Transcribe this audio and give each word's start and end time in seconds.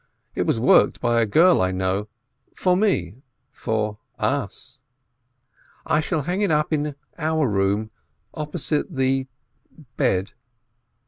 It 0.33 0.47
was 0.47 0.59
worked 0.59 0.99
by 0.99 1.21
a 1.21 1.27
girl 1.27 1.61
I 1.61 1.69
know— 1.71 2.07
for 2.55 2.75
me, 2.75 3.21
for 3.51 3.99
us. 4.17 4.79
I 5.85 5.99
shall 5.99 6.23
hang 6.23 6.41
it 6.41 6.49
up 6.49 6.73
in 6.73 6.95
our 7.19 7.47
room, 7.47 7.91
opposite 8.33 8.95
the 8.95 9.27
bed." 9.97 10.31